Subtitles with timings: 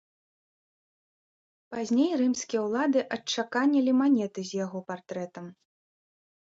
[1.75, 5.45] Пазней рымскія ўлады адчаканілі манеты з яго партрэтам.